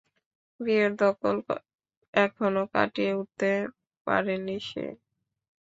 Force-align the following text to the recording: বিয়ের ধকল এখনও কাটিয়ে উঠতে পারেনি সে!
বিয়ের 0.59 0.91
ধকল 0.99 1.35
এখনও 2.13 2.63
কাটিয়ে 2.73 3.11
উঠতে 3.13 3.49
পারেনি 4.07 4.57
সে! 4.67 4.85